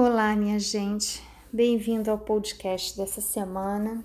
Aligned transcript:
Olá, 0.00 0.36
minha 0.36 0.60
gente. 0.60 1.20
Bem-vindo 1.52 2.08
ao 2.08 2.20
podcast 2.20 2.96
dessa 2.96 3.20
semana. 3.20 4.04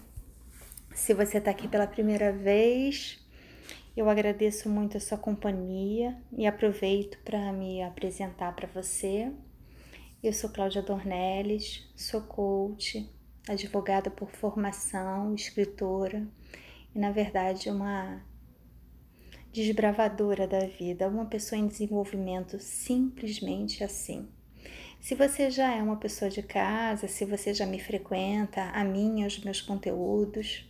Se 0.91 1.13
você 1.13 1.37
está 1.37 1.51
aqui 1.51 1.67
pela 1.67 1.85
primeira 1.85 2.33
vez, 2.33 3.23
eu 3.95 4.09
agradeço 4.09 4.67
muito 4.67 4.97
a 4.97 4.99
sua 4.99 5.19
companhia 5.19 6.19
e 6.35 6.47
aproveito 6.47 7.19
para 7.23 7.53
me 7.53 7.83
apresentar 7.83 8.55
para 8.55 8.67
você. 8.67 9.31
Eu 10.23 10.33
sou 10.33 10.49
Cláudia 10.49 10.81
Dornelles, 10.81 11.87
sou 11.95 12.21
coach, 12.21 13.07
advogada 13.47 14.09
por 14.09 14.31
formação, 14.31 15.35
escritora 15.35 16.27
e, 16.95 16.97
na 16.97 17.11
verdade, 17.11 17.69
uma 17.69 18.19
desbravadora 19.51 20.47
da 20.47 20.65
vida, 20.65 21.07
uma 21.07 21.27
pessoa 21.27 21.59
em 21.59 21.67
desenvolvimento 21.67 22.57
simplesmente 22.57 23.83
assim. 23.83 24.27
Se 25.03 25.15
você 25.15 25.51
já 25.51 25.75
é 25.75 25.83
uma 25.83 25.97
pessoa 25.97 26.31
de 26.31 26.41
casa, 26.41 27.09
se 27.09 27.25
você 27.25 27.53
já 27.53 27.65
me 27.65 27.77
frequenta, 27.77 28.61
a 28.69 28.85
mim 28.85 29.19
e 29.19 29.25
os 29.25 29.37
meus 29.43 29.59
conteúdos, 29.59 30.65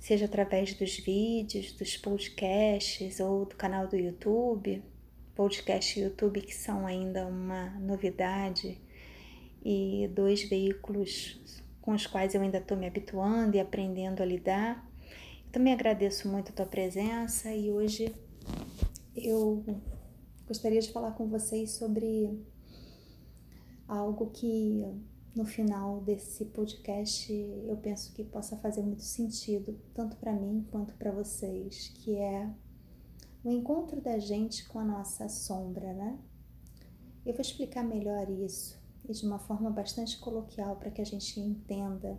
seja 0.00 0.24
através 0.24 0.72
dos 0.72 0.96
vídeos, 0.96 1.72
dos 1.72 1.98
podcasts 1.98 3.20
ou 3.20 3.44
do 3.44 3.54
canal 3.54 3.86
do 3.88 3.94
YouTube, 3.94 4.82
podcast 5.34 6.00
e 6.00 6.04
YouTube 6.04 6.40
que 6.40 6.54
são 6.54 6.86
ainda 6.86 7.26
uma 7.26 7.78
novidade 7.78 8.80
e 9.62 10.08
dois 10.14 10.42
veículos 10.48 11.38
com 11.82 11.92
os 11.92 12.06
quais 12.06 12.34
eu 12.34 12.40
ainda 12.40 12.56
estou 12.56 12.74
me 12.74 12.86
habituando 12.86 13.54
e 13.54 13.60
aprendendo 13.60 14.22
a 14.22 14.24
lidar. 14.24 14.82
Também 15.52 15.74
agradeço 15.74 16.26
muito 16.26 16.52
a 16.52 16.54
tua 16.54 16.66
presença 16.66 17.52
e 17.52 17.70
hoje 17.70 18.14
eu 19.14 19.62
gostaria 20.48 20.80
de 20.80 20.90
falar 20.90 21.10
com 21.10 21.28
vocês 21.28 21.72
sobre 21.72 22.55
algo 23.86 24.30
que 24.30 24.84
no 25.34 25.44
final 25.44 26.00
desse 26.00 26.46
podcast 26.46 27.32
eu 27.32 27.76
penso 27.76 28.12
que 28.14 28.24
possa 28.24 28.56
fazer 28.56 28.82
muito 28.82 29.02
sentido, 29.02 29.78
tanto 29.94 30.16
para 30.16 30.32
mim 30.32 30.66
quanto 30.70 30.94
para 30.94 31.12
vocês, 31.12 31.88
que 31.96 32.16
é 32.16 32.50
o 33.44 33.50
encontro 33.50 34.00
da 34.00 34.18
gente 34.18 34.66
com 34.66 34.78
a 34.78 34.84
nossa 34.84 35.28
sombra, 35.28 35.92
né? 35.92 36.18
Eu 37.24 37.32
vou 37.32 37.40
explicar 37.40 37.84
melhor 37.84 38.30
isso 38.30 38.80
e 39.08 39.12
de 39.12 39.26
uma 39.26 39.38
forma 39.38 39.70
bastante 39.70 40.18
coloquial 40.18 40.76
para 40.76 40.90
que 40.90 41.00
a 41.00 41.04
gente 41.04 41.38
entenda. 41.38 42.18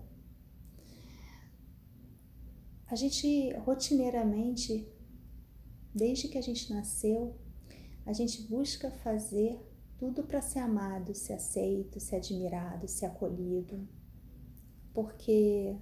A 2.89 2.95
gente 2.95 3.51
rotineiramente, 3.57 4.87
desde 5.93 6.29
que 6.29 6.37
a 6.37 6.41
gente 6.41 6.71
nasceu, 6.71 7.35
a 8.05 8.13
gente 8.13 8.43
busca 8.43 8.89
fazer 8.89 9.59
tudo 9.97 10.23
para 10.23 10.41
ser 10.41 10.59
amado, 10.59 11.13
ser 11.15 11.33
aceito, 11.33 11.99
ser 11.99 12.17
admirado, 12.17 12.87
ser 12.87 13.07
acolhido. 13.07 13.87
Porque 14.93 15.75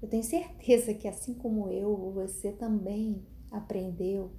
eu 0.00 0.08
tenho 0.08 0.22
certeza 0.22 0.94
que 0.94 1.08
assim 1.08 1.34
como 1.34 1.68
eu, 1.68 2.12
você 2.12 2.52
também 2.52 3.24
aprendeu, 3.50 4.30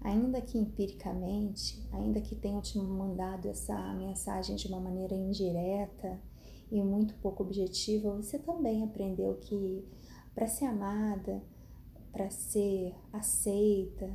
ainda 0.00 0.40
que 0.40 0.58
empiricamente, 0.58 1.86
ainda 1.92 2.20
que 2.20 2.34
tenham 2.34 2.60
te 2.60 2.78
mandado 2.78 3.48
essa 3.48 3.94
mensagem 3.94 4.56
de 4.56 4.66
uma 4.68 4.80
maneira 4.80 5.14
indireta 5.14 6.20
e 6.70 6.82
muito 6.82 7.14
pouco 7.16 7.42
objetiva, 7.42 8.14
você 8.16 8.38
também 8.38 8.82
aprendeu 8.82 9.34
que 9.36 9.84
para 10.34 10.46
ser 10.46 10.66
amada, 10.66 11.42
para 12.12 12.28
ser 12.30 12.94
aceita, 13.12 14.10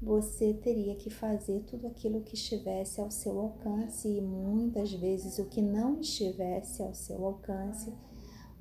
você 0.00 0.54
teria 0.54 0.94
que 0.94 1.10
fazer 1.10 1.64
tudo 1.64 1.86
aquilo 1.86 2.22
que 2.22 2.34
estivesse 2.34 3.00
ao 3.00 3.10
seu 3.10 3.38
alcance 3.40 4.08
e 4.08 4.20
muitas 4.20 4.92
vezes 4.92 5.38
o 5.38 5.46
que 5.46 5.60
não 5.60 6.00
estivesse 6.00 6.82
ao 6.82 6.94
seu 6.94 7.24
alcance 7.24 7.92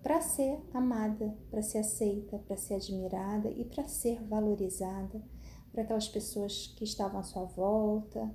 para 0.01 0.21
ser 0.21 0.59
amada, 0.73 1.37
para 1.51 1.61
ser 1.61 1.79
aceita, 1.79 2.39
para 2.39 2.57
ser 2.57 2.75
admirada 2.75 3.49
e 3.51 3.65
para 3.65 3.87
ser 3.87 4.21
valorizada 4.23 5.21
para 5.77 5.83
aquelas 5.83 6.07
pessoas 6.07 6.73
que 6.75 6.83
estavam 6.83 7.19
à 7.19 7.23
sua 7.23 7.43
volta, 7.43 8.33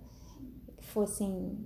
que 0.76 0.84
fossem 0.84 1.58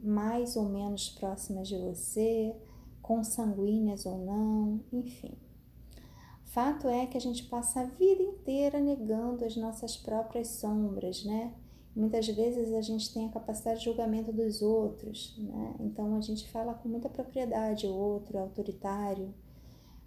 mais 0.00 0.54
ou 0.56 0.68
menos 0.68 1.08
próximas 1.08 1.66
de 1.66 1.76
você, 1.76 2.54
consanguíneas 3.02 4.06
ou 4.06 4.18
não, 4.18 4.80
enfim. 4.92 5.36
Fato 6.48 6.88
é 6.88 7.06
que 7.06 7.16
a 7.16 7.20
gente 7.20 7.44
passa 7.44 7.80
a 7.80 7.84
vida 7.84 8.22
inteira 8.22 8.80
negando 8.80 9.44
as 9.44 9.54
nossas 9.54 9.98
próprias 9.98 10.48
sombras, 10.48 11.22
né? 11.22 11.54
Muitas 11.94 12.26
vezes 12.26 12.72
a 12.72 12.80
gente 12.80 13.12
tem 13.12 13.26
a 13.26 13.30
capacidade 13.30 13.80
de 13.80 13.84
julgamento 13.84 14.32
dos 14.32 14.62
outros, 14.62 15.36
né? 15.38 15.74
Então 15.78 16.16
a 16.16 16.20
gente 16.22 16.48
fala 16.48 16.72
com 16.72 16.88
muita 16.88 17.10
propriedade: 17.10 17.86
o 17.86 17.94
outro 17.94 18.38
é 18.38 18.40
autoritário, 18.40 19.34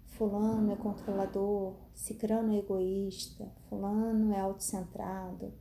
Fulano 0.06 0.72
é 0.72 0.76
controlador, 0.76 1.74
Cicrano 1.94 2.52
é 2.54 2.58
egoísta, 2.58 3.48
Fulano 3.68 4.32
é 4.34 4.40
autocentrado, 4.40 5.52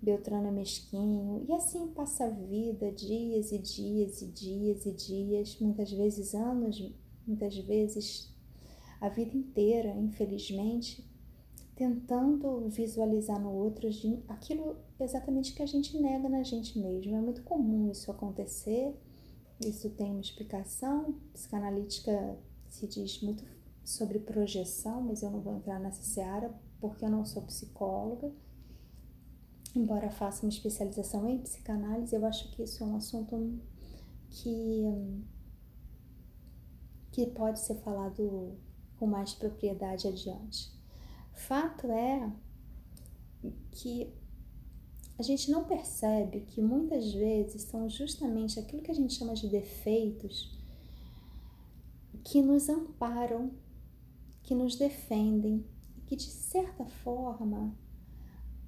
Beltrano 0.00 0.48
é 0.48 0.50
mesquinho, 0.50 1.44
e 1.46 1.52
assim 1.52 1.88
passa 1.88 2.24
a 2.24 2.30
vida, 2.30 2.90
dias 2.90 3.52
e 3.52 3.58
dias 3.58 4.22
e 4.22 4.26
dias 4.28 4.86
e 4.86 4.92
dias, 4.92 5.58
muitas 5.60 5.92
vezes 5.92 6.34
anos, 6.34 6.82
muitas 7.26 7.54
vezes 7.58 8.33
a 9.00 9.08
vida 9.08 9.36
inteira, 9.36 9.94
infelizmente, 9.96 11.04
tentando 11.76 12.68
visualizar 12.68 13.40
no 13.40 13.52
outro 13.52 13.88
aquilo 14.28 14.76
exatamente 14.98 15.52
que 15.54 15.62
a 15.62 15.66
gente 15.66 15.98
nega 15.98 16.28
na 16.28 16.42
gente 16.42 16.78
mesmo. 16.78 17.14
É 17.14 17.20
muito 17.20 17.42
comum 17.42 17.90
isso 17.90 18.10
acontecer, 18.10 18.94
isso 19.60 19.90
tem 19.90 20.10
uma 20.10 20.20
explicação. 20.20 21.14
Psicanalítica 21.32 22.38
se 22.68 22.86
diz 22.86 23.20
muito 23.22 23.44
sobre 23.84 24.18
projeção, 24.18 25.02
mas 25.02 25.22
eu 25.22 25.30
não 25.30 25.40
vou 25.40 25.54
entrar 25.54 25.78
nessa 25.78 26.02
seara 26.02 26.54
porque 26.80 27.04
eu 27.04 27.10
não 27.10 27.24
sou 27.24 27.42
psicóloga. 27.42 28.32
Embora 29.74 30.08
faça 30.10 30.44
uma 30.44 30.50
especialização 30.50 31.28
em 31.28 31.38
psicanálise, 31.38 32.14
eu 32.14 32.24
acho 32.24 32.50
que 32.52 32.62
isso 32.62 32.84
é 32.84 32.86
um 32.86 32.96
assunto 32.96 33.58
que, 34.30 34.84
que 37.10 37.26
pode 37.26 37.58
ser 37.58 37.74
falado 37.76 38.56
com 38.98 39.06
mais 39.06 39.34
propriedade 39.34 40.08
adiante. 40.08 40.72
Fato 41.32 41.90
é 41.90 42.32
que 43.72 44.12
a 45.18 45.22
gente 45.22 45.50
não 45.50 45.64
percebe 45.64 46.40
que 46.40 46.60
muitas 46.60 47.12
vezes 47.12 47.62
são 47.62 47.88
justamente 47.88 48.58
aquilo 48.58 48.82
que 48.82 48.90
a 48.90 48.94
gente 48.94 49.14
chama 49.14 49.34
de 49.34 49.48
defeitos 49.48 50.58
que 52.24 52.40
nos 52.40 52.68
amparam, 52.68 53.52
que 54.42 54.54
nos 54.54 54.76
defendem, 54.76 55.64
que 56.06 56.16
de 56.16 56.30
certa 56.30 56.84
forma 56.84 57.76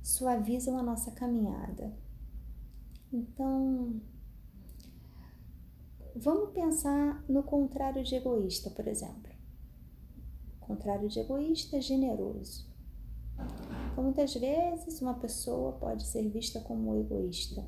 suavizam 0.02 0.78
a 0.78 0.82
nossa 0.82 1.10
caminhada. 1.10 1.96
Então, 3.12 4.00
vamos 6.14 6.50
pensar 6.50 7.24
no 7.28 7.42
contrário 7.42 8.04
de 8.04 8.14
egoísta, 8.14 8.70
por 8.70 8.86
exemplo 8.86 9.35
contrário 10.66 11.08
de 11.08 11.20
egoísta, 11.20 11.80
generoso. 11.80 12.66
Então, 13.92 14.04
muitas 14.04 14.34
vezes, 14.34 15.00
uma 15.00 15.14
pessoa 15.14 15.72
pode 15.72 16.04
ser 16.04 16.28
vista 16.28 16.60
como 16.60 16.96
egoísta. 16.96 17.66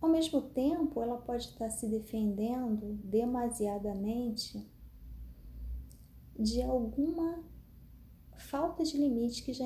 Ao 0.00 0.08
mesmo 0.08 0.40
tempo, 0.40 1.02
ela 1.02 1.18
pode 1.18 1.44
estar 1.44 1.68
se 1.70 1.88
defendendo 1.88 2.94
demasiadamente 3.02 4.64
de 6.38 6.62
alguma 6.62 7.42
falta 8.36 8.84
de 8.84 8.96
limite 8.96 9.42
que 9.42 9.52
já, 9.52 9.64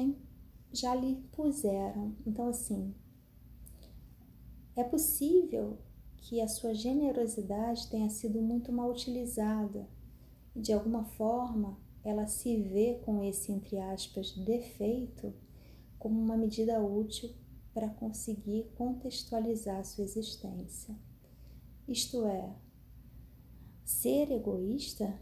já 0.73 0.95
lhe 0.95 1.17
puseram. 1.33 2.17
Então, 2.27 2.49
assim, 2.49 2.95
é 4.77 4.85
possível 4.85 5.79
que 6.21 6.41
a 6.41 6.49
sua 6.49 6.75
generosidade 6.75 7.89
tenha 7.89 8.11
sido 8.11 8.41
muito 8.41 8.73
mal 8.73 8.91
utilizada 8.91 9.89
e 10.55 10.61
de 10.61 10.73
alguma 10.73 11.05
forma 11.05 11.79
ela 12.05 12.27
se 12.27 12.57
vê 12.57 13.01
com 13.05 13.23
esse, 13.23 13.53
entre 13.53 13.79
aspas, 13.79 14.33
defeito 14.33 15.33
como 15.99 16.21
uma 16.21 16.37
medida 16.37 16.81
útil 16.81 17.31
para 17.75 17.89
conseguir 17.89 18.71
contextualizar 18.75 19.85
sua 19.85 20.05
existência. 20.05 20.95
Isto 21.87 22.27
é, 22.27 22.55
ser 23.85 24.31
egoísta 24.31 25.19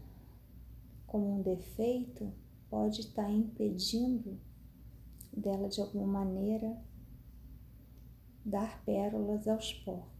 como 1.05 1.39
um 1.39 1.41
defeito 1.41 2.31
pode 2.69 3.01
estar 3.01 3.29
impedindo 3.29 4.39
dela 5.35 5.67
de 5.67 5.81
alguma 5.81 6.05
maneira 6.05 6.79
dar 8.45 8.83
pérolas 8.83 9.47
aos 9.47 9.73
porcos. 9.73 10.18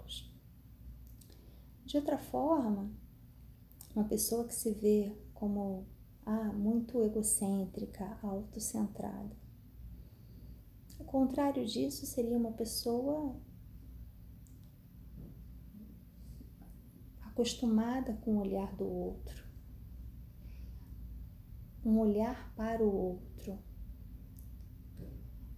De 1.90 1.98
outra 1.98 2.20
forma, 2.20 2.88
uma 3.96 4.08
pessoa 4.08 4.46
que 4.46 4.54
se 4.54 4.72
vê 4.72 5.12
como 5.34 5.88
ah, 6.24 6.54
muito 6.54 7.04
egocêntrica, 7.04 8.16
autocentrada. 8.22 9.36
O 11.00 11.04
contrário 11.04 11.66
disso 11.66 12.06
seria 12.06 12.38
uma 12.38 12.52
pessoa 12.52 13.36
acostumada 17.22 18.14
com 18.22 18.36
o 18.36 18.42
olhar 18.42 18.72
do 18.76 18.86
outro, 18.86 19.50
um 21.84 21.98
olhar 21.98 22.54
para 22.56 22.84
o 22.84 22.96
outro, 22.96 23.58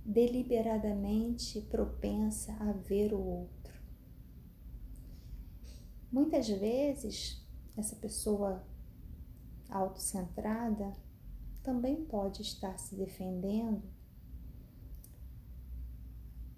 deliberadamente 0.05 1.59
propensa 1.63 2.53
a 2.53 2.71
ver 2.71 3.13
o 3.13 3.19
outro. 3.19 3.60
Muitas 6.11 6.47
vezes, 6.49 7.41
essa 7.77 7.95
pessoa 7.95 8.63
autocentrada 9.69 10.93
também 11.63 12.03
pode 12.03 12.41
estar 12.41 12.77
se 12.77 12.95
defendendo 12.95 13.81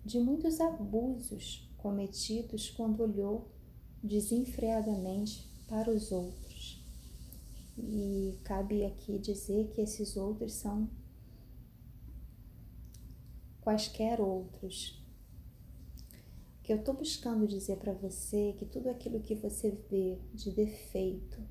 de 0.03 0.19
muitos 0.19 0.59
abusos 0.59 1.69
cometidos 1.77 2.69
quando 2.71 3.01
olhou 3.01 3.51
desenfreadamente 4.01 5.47
para 5.67 5.91
os 5.91 6.11
outros. 6.11 6.83
E 7.77 8.39
cabe 8.43 8.85
aqui 8.85 9.17
dizer 9.19 9.69
que 9.69 9.81
esses 9.81 10.17
outros 10.17 10.53
são 10.53 10.89
quaisquer 13.61 14.19
outros. 14.19 15.02
Que 16.63 16.71
eu 16.71 16.77
estou 16.77 16.95
buscando 16.95 17.45
dizer 17.45 17.77
para 17.77 17.93
você 17.93 18.53
que 18.57 18.65
tudo 18.65 18.89
aquilo 18.89 19.19
que 19.19 19.35
você 19.35 19.71
vê 19.89 20.17
de 20.33 20.49
defeito, 20.51 21.41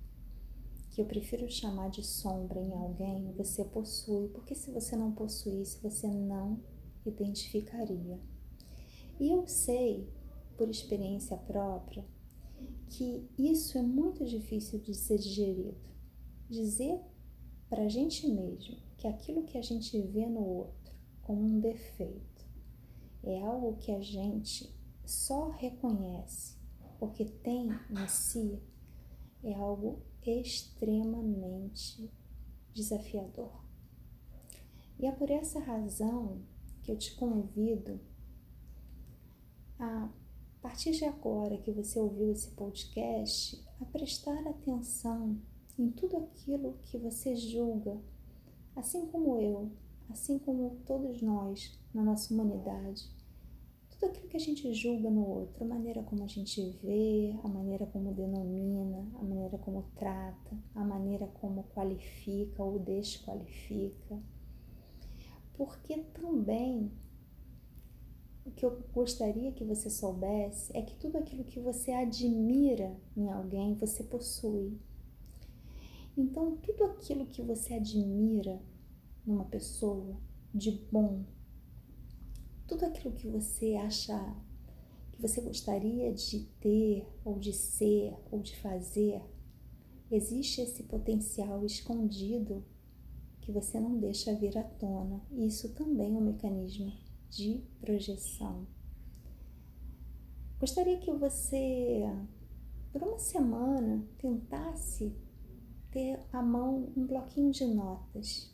que 0.90 1.02
eu 1.02 1.04
prefiro 1.04 1.50
chamar 1.50 1.90
de 1.90 2.02
sombra 2.02 2.58
em 2.58 2.72
alguém, 2.72 3.30
você 3.32 3.64
possui, 3.64 4.28
porque 4.28 4.54
se 4.54 4.70
você 4.70 4.96
não 4.96 5.12
possuísse, 5.12 5.82
você 5.82 6.08
não 6.08 6.60
identificaria. 7.04 8.18
E 9.20 9.30
eu 9.30 9.46
sei, 9.46 10.08
por 10.56 10.68
experiência 10.68 11.36
própria, 11.36 12.04
que 12.88 13.28
isso 13.38 13.76
é 13.76 13.82
muito 13.82 14.24
difícil 14.24 14.78
de 14.78 14.94
ser 14.94 15.18
digerido. 15.18 15.76
Dizer 16.48 16.98
para 17.68 17.84
a 17.84 17.88
gente 17.88 18.28
mesmo 18.28 18.76
que 18.98 19.08
aquilo 19.08 19.44
que 19.44 19.56
a 19.56 19.62
gente 19.62 19.98
vê 20.00 20.26
no 20.26 20.44
outro 20.44 20.94
como 21.22 21.42
um 21.42 21.58
defeito 21.58 22.46
é 23.22 23.40
algo 23.40 23.78
que 23.78 23.90
a 23.90 24.00
gente 24.00 24.70
só 25.04 25.50
reconhece 25.50 26.56
porque 26.98 27.24
tem 27.24 27.68
em 27.90 28.08
si 28.08 28.62
é 29.42 29.54
algo 29.54 30.02
extremamente 30.24 32.08
desafiador. 32.72 33.64
E 34.98 35.06
é 35.06 35.10
por 35.10 35.28
essa 35.30 35.58
razão 35.58 36.42
que 36.80 36.92
eu 36.92 36.96
te 36.96 37.14
convido 37.16 38.00
a 39.80 40.08
partir 40.60 40.92
de 40.92 41.04
agora 41.04 41.58
que 41.58 41.72
você 41.72 41.98
ouviu 41.98 42.30
esse 42.30 42.50
podcast, 42.52 43.60
a 43.80 43.84
prestar 43.84 44.46
atenção 44.46 45.40
em 45.76 45.90
tudo 45.90 46.16
aquilo 46.18 46.78
que 46.84 46.96
você 46.98 47.34
julga, 47.34 48.00
assim 48.76 49.06
como 49.06 49.40
eu, 49.40 49.72
assim 50.08 50.38
como 50.38 50.78
todos 50.86 51.20
nós 51.20 51.76
na 51.92 52.04
nossa 52.04 52.32
humanidade. 52.32 53.10
Tudo 54.02 54.10
aquilo 54.10 54.28
que 54.30 54.36
a 54.36 54.40
gente 54.40 54.74
julga 54.74 55.08
no 55.08 55.24
outro, 55.24 55.62
a 55.62 55.68
maneira 55.68 56.02
como 56.02 56.24
a 56.24 56.26
gente 56.26 56.60
vê, 56.82 57.38
a 57.44 57.46
maneira 57.46 57.86
como 57.86 58.12
denomina, 58.12 59.08
a 59.14 59.22
maneira 59.22 59.56
como 59.58 59.84
trata, 59.94 60.58
a 60.74 60.82
maneira 60.82 61.28
como 61.28 61.62
qualifica 61.72 62.64
ou 62.64 62.80
desqualifica. 62.80 64.20
Porque 65.54 65.98
também 66.14 66.90
o 68.44 68.50
que 68.50 68.66
eu 68.66 68.82
gostaria 68.92 69.52
que 69.52 69.62
você 69.62 69.88
soubesse 69.88 70.76
é 70.76 70.82
que 70.82 70.96
tudo 70.96 71.18
aquilo 71.18 71.44
que 71.44 71.60
você 71.60 71.92
admira 71.92 72.96
em 73.16 73.30
alguém, 73.30 73.76
você 73.76 74.02
possui. 74.02 74.80
Então, 76.18 76.56
tudo 76.56 76.82
aquilo 76.86 77.24
que 77.26 77.40
você 77.40 77.74
admira 77.74 78.60
numa 79.24 79.44
pessoa 79.44 80.16
de 80.52 80.72
bom, 80.90 81.22
tudo 82.66 82.84
aquilo 82.84 83.14
que 83.14 83.28
você 83.28 83.74
acha 83.74 84.16
que 85.12 85.20
você 85.20 85.40
gostaria 85.40 86.12
de 86.12 86.40
ter, 86.60 87.06
ou 87.24 87.38
de 87.38 87.52
ser, 87.52 88.14
ou 88.30 88.40
de 88.40 88.56
fazer, 88.56 89.22
existe 90.10 90.60
esse 90.60 90.82
potencial 90.84 91.64
escondido 91.64 92.64
que 93.40 93.50
você 93.50 93.78
não 93.80 93.98
deixa 93.98 94.34
vir 94.34 94.56
à 94.56 94.62
tona. 94.62 95.20
E 95.30 95.46
isso 95.46 95.74
também 95.74 96.14
é 96.14 96.18
um 96.18 96.22
mecanismo 96.22 96.92
de 97.28 97.62
projeção. 97.80 98.66
Gostaria 100.60 100.98
que 100.98 101.12
você, 101.12 102.02
por 102.92 103.02
uma 103.02 103.18
semana, 103.18 104.06
tentasse 104.18 105.12
ter 105.90 106.20
à 106.32 106.40
mão 106.40 106.92
um 106.96 107.06
bloquinho 107.06 107.50
de 107.50 107.64
notas. 107.66 108.51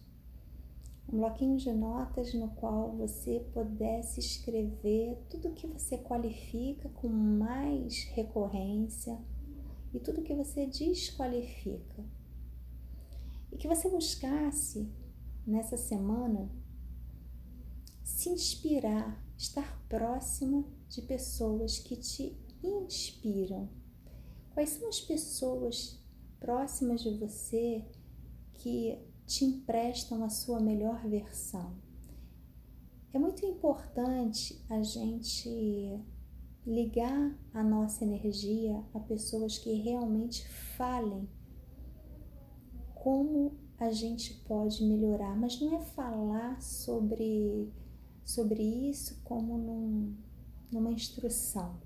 Um 1.11 1.17
bloquinho 1.17 1.57
de 1.57 1.73
notas 1.73 2.35
no 2.35 2.51
qual 2.51 2.95
você 2.95 3.41
pudesse 3.55 4.21
escrever 4.21 5.17
tudo 5.31 5.55
que 5.55 5.67
você 5.67 5.97
qualifica 5.97 6.89
com 6.91 7.09
mais 7.09 8.05
recorrência 8.13 9.19
e 9.95 9.99
tudo 9.99 10.23
que 10.23 10.35
você 10.35 10.67
desqualifica. 10.67 12.05
E 13.51 13.57
que 13.57 13.67
você 13.67 13.89
buscasse 13.89 14.87
nessa 15.47 15.79
semana 15.79 16.51
se 18.05 18.29
inspirar, 18.29 19.25
estar 19.37 19.83
próxima 19.89 20.65
de 20.89 21.01
pessoas 21.01 21.79
que 21.79 21.97
te 21.97 22.37
inspiram. 22.63 23.69
Quais 24.53 24.71
são 24.71 24.89
as 24.89 25.01
pessoas 25.01 26.05
próximas 26.39 27.01
de 27.01 27.17
você 27.17 27.85
que 28.55 28.99
te 29.29 29.45
emprestam 29.45 30.25
a 30.25 30.31
sua 30.31 30.59
melhor 30.59 31.07
versão? 31.07 31.77
É 33.13 33.19
muito 33.19 33.45
importante 33.45 34.65
a 34.71 34.83
gente 34.83 36.03
ligar 36.67 37.39
a 37.53 37.63
nossa 37.63 38.05
energia 38.05 38.83
a 38.95 38.99
pessoas 38.99 39.59
que 39.59 39.73
realmente 39.75 40.49
falem 40.49 41.29
como 42.95 43.53
a 43.79 43.91
gente 43.93 44.35
pode 44.47 44.83
melhorar, 44.83 45.37
mas 45.37 45.61
não 45.61 45.77
é 45.77 45.81
falar 45.81 46.61
sobre 46.61 47.71
sobre 48.25 48.63
isso 48.63 49.21
como 49.25 49.57
num, 49.57 50.15
numa 50.71 50.91
instrução, 50.91 51.81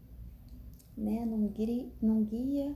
né? 0.96 1.25
num, 1.25 1.53
num 2.01 2.25
guia 2.25 2.75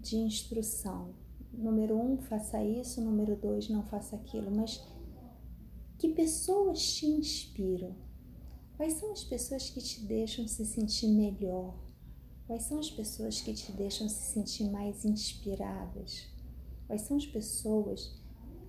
de 0.00 0.16
instrução. 0.16 1.14
Número 1.56 1.96
um, 1.96 2.18
faça 2.18 2.62
isso, 2.62 3.00
número 3.00 3.34
dois, 3.36 3.68
não 3.68 3.82
faça 3.82 4.14
aquilo, 4.16 4.50
mas 4.50 4.86
que 5.98 6.10
pessoas 6.10 6.94
te 6.94 7.06
inspiram? 7.06 7.96
Quais 8.76 8.94
são 8.94 9.10
as 9.12 9.24
pessoas 9.24 9.70
que 9.70 9.80
te 9.80 10.02
deixam 10.02 10.46
se 10.46 10.66
sentir 10.66 11.08
melhor? 11.08 11.74
Quais 12.46 12.64
são 12.64 12.78
as 12.78 12.90
pessoas 12.90 13.40
que 13.40 13.54
te 13.54 13.72
deixam 13.72 14.08
se 14.08 14.32
sentir 14.32 14.70
mais 14.70 15.04
inspiradas? 15.04 16.28
Quais 16.86 17.02
são 17.02 17.16
as 17.16 17.26
pessoas, 17.26 18.20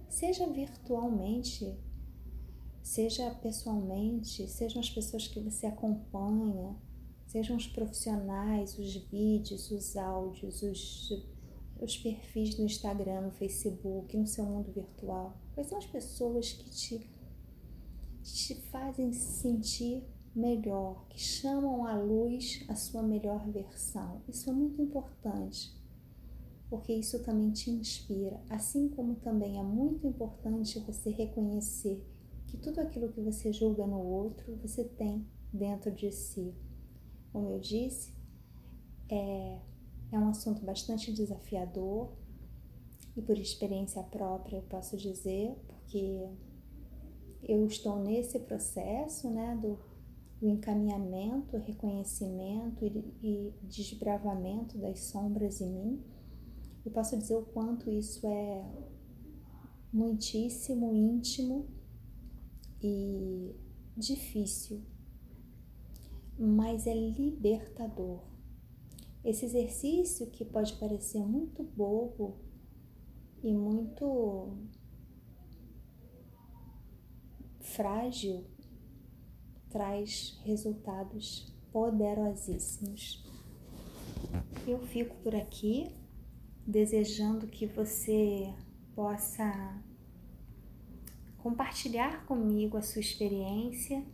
seja 0.10 0.48
virtualmente 0.48 1.77
seja 2.88 3.29
pessoalmente, 3.41 4.48
sejam 4.48 4.79
as 4.79 4.89
pessoas 4.89 5.27
que 5.27 5.41
você 5.41 5.67
acompanha, 5.67 6.74
sejam 7.25 7.58
os 7.58 7.67
profissionais, 7.67 8.79
os 8.79 8.96
vídeos, 8.96 9.70
os 9.72 9.98
áudios, 9.98 10.63
os, 10.63 11.12
os 11.79 11.98
perfis 11.98 12.57
no 12.57 12.65
Instagram, 12.65 13.22
no 13.22 13.31
Facebook, 13.31 14.15
no 14.15 14.27
seu 14.27 14.46
mundo 14.46 14.72
virtual. 14.72 15.38
Quais 15.53 15.67
são 15.67 15.77
as 15.77 15.86
pessoas 15.86 16.53
que 16.53 16.69
te, 16.69 17.10
te 18.24 18.55
fazem 18.69 19.12
se 19.12 19.41
sentir 19.41 20.03
melhor, 20.36 21.05
que 21.10 21.19
chamam 21.19 21.86
à 21.86 21.98
luz 21.98 22.63
a 22.67 22.75
sua 22.75 23.01
melhor 23.03 23.48
versão? 23.50 24.22
Isso 24.27 24.50
é 24.50 24.53
muito 24.53 24.81
importante, 24.81 25.75
porque 26.69 26.93
isso 26.93 27.24
também 27.24 27.51
te 27.51 27.72
inspira, 27.72 28.41
assim 28.50 28.89
como 28.89 29.15
também 29.15 29.60
é 29.60 29.63
muito 29.63 30.05
importante 30.07 30.79
você 30.79 31.10
reconhecer 31.10 32.03
que 32.48 32.57
tudo 32.57 32.79
aquilo 32.79 33.12
que 33.12 33.19
você 33.19 33.51
julga 33.51 33.86
no 33.86 34.00
outro, 34.00 34.55
você 34.57 34.84
tem 34.84 35.25
dentro 35.51 35.91
de 35.91 36.12
si. 36.12 36.53
Como 37.31 37.50
eu 37.50 37.60
disse, 37.60 38.13
é, 39.10 39.60
é 40.11 40.17
um 40.17 40.29
assunto 40.29 40.63
bastante 40.63 41.11
desafiador 41.11 42.11
e 43.15 43.21
por 43.21 43.37
experiência 43.37 44.01
própria 44.03 44.57
eu 44.57 44.63
posso 44.63 44.95
dizer, 44.95 45.55
porque 45.67 46.29
eu 47.43 47.65
estou 47.65 47.99
nesse 47.99 48.39
processo 48.39 49.29
né, 49.29 49.57
do, 49.61 49.79
do 50.39 50.47
encaminhamento, 50.47 51.57
reconhecimento 51.57 52.85
e, 52.85 53.13
e 53.21 53.53
desbravamento 53.63 54.77
das 54.77 54.99
sombras 54.99 55.61
em 55.61 55.71
mim. 55.71 56.03
Eu 56.85 56.91
posso 56.91 57.17
dizer 57.17 57.35
o 57.35 57.45
quanto 57.45 57.89
isso 57.89 58.25
é 58.27 58.65
muitíssimo 59.91 60.93
íntimo 60.93 61.67
e 62.81 63.55
difícil, 63.95 64.81
mas 66.37 66.85
é 66.85 66.93
libertador. 66.93 68.37
Esse 69.27 69.43
exercício 69.43 70.27
que 70.27 70.46
pode 70.46 70.72
parecer 70.75 71.19
muito 71.19 71.62
bobo 71.62 72.38
e 73.43 73.53
muito 73.53 74.57
frágil 77.60 78.46
traz 79.69 80.39
resultados 80.46 81.53
poderosíssimos. 81.74 83.22
Eu 84.65 84.79
fico 84.88 85.13
por 85.17 85.36
aqui 85.36 85.91
desejando 86.65 87.48
que 87.48 87.65
você 87.65 88.53
possa 88.96 89.84
compartilhar 91.39 92.25
comigo 92.25 92.77
a 92.77 92.81
sua 92.81 93.01
experiência. 93.01 94.05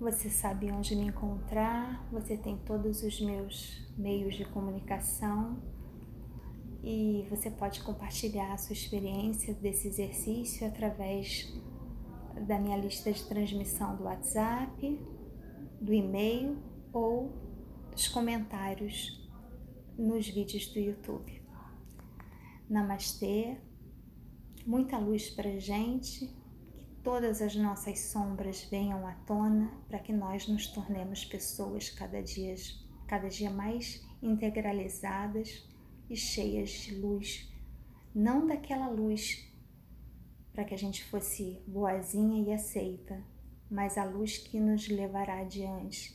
Você 0.00 0.30
sabe 0.30 0.70
onde 0.70 0.94
me 0.94 1.08
encontrar, 1.08 2.06
você 2.12 2.36
tem 2.36 2.56
todos 2.58 3.02
os 3.02 3.20
meus 3.20 3.84
meios 3.98 4.36
de 4.36 4.44
comunicação 4.44 5.60
e 6.84 7.26
você 7.28 7.50
pode 7.50 7.82
compartilhar 7.82 8.52
a 8.52 8.56
sua 8.58 8.74
experiência 8.74 9.52
desse 9.54 9.88
exercício 9.88 10.64
através 10.68 11.52
da 12.46 12.60
minha 12.60 12.76
lista 12.76 13.10
de 13.10 13.24
transmissão 13.24 13.96
do 13.96 14.04
WhatsApp, 14.04 15.00
do 15.80 15.92
e-mail 15.92 16.62
ou 16.92 17.32
dos 17.90 18.06
comentários 18.06 19.28
nos 19.98 20.28
vídeos 20.28 20.68
do 20.68 20.78
YouTube. 20.78 21.42
Namastê, 22.70 23.58
muita 24.64 24.96
luz 24.96 25.28
para 25.28 25.58
gente, 25.58 26.32
todas 27.08 27.40
as 27.40 27.56
nossas 27.56 28.00
sombras 28.00 28.64
venham 28.64 29.06
à 29.06 29.14
tona 29.24 29.72
para 29.88 29.98
que 29.98 30.12
nós 30.12 30.46
nos 30.46 30.66
tornemos 30.66 31.24
pessoas 31.24 31.88
cada 31.88 32.22
dia, 32.22 32.54
cada 33.06 33.30
dia 33.30 33.48
mais 33.48 34.06
integralizadas 34.22 35.66
e 36.10 36.14
cheias 36.14 36.68
de 36.68 36.96
luz, 36.96 37.50
não 38.14 38.46
daquela 38.46 38.90
luz 38.90 39.50
para 40.52 40.64
que 40.64 40.74
a 40.74 40.76
gente 40.76 41.02
fosse 41.06 41.62
boazinha 41.66 42.46
e 42.46 42.52
aceita, 42.52 43.24
mas 43.70 43.96
a 43.96 44.04
luz 44.04 44.36
que 44.36 44.60
nos 44.60 44.86
levará 44.86 45.40
adiante. 45.40 46.14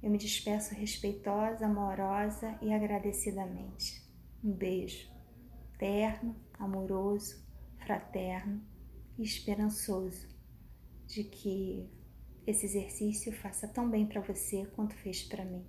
Eu 0.00 0.08
me 0.08 0.18
despeço 0.18 0.72
respeitosa, 0.72 1.66
amorosa 1.66 2.56
e 2.62 2.72
agradecidamente. 2.72 4.08
Um 4.44 4.52
beijo 4.52 5.10
terno, 5.76 6.36
amoroso, 6.60 7.44
fraterno 7.84 8.69
e 9.20 9.22
esperançoso 9.22 10.26
de 11.06 11.24
que 11.24 11.86
esse 12.46 12.64
exercício 12.64 13.30
faça 13.30 13.68
tão 13.68 13.88
bem 13.90 14.06
para 14.06 14.22
você 14.22 14.64
quanto 14.74 14.94
fez 14.94 15.22
para 15.22 15.44
mim. 15.44 15.62